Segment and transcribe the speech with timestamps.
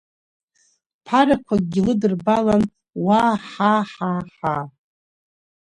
[1.05, 2.63] Ԥарақәакгьы лыдырбалан,
[3.05, 4.63] уаа-ҳа, ҳаа-ҳаа!